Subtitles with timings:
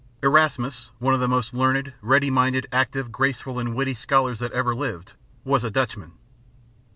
[0.23, 4.73] Erasmus, one of the most learned, ready minded, acute, graceful and witty scholars that ever
[4.73, 6.13] lived, was a Dutchman.